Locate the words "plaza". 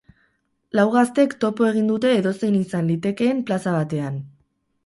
3.51-3.75